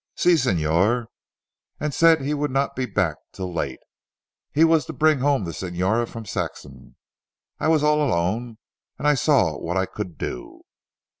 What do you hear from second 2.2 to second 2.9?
he would not be